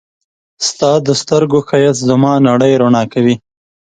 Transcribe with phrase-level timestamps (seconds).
[0.67, 3.35] ستا د سترګو ښایست زما نړۍ رڼا کوي.